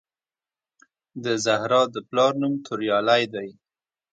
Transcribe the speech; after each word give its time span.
د 1.23 1.25
زهرا 1.43 1.81
د 1.93 1.95
پلار 2.09 2.33
نوم 2.41 2.53
توریالی 2.67 3.23
دی 3.33 3.49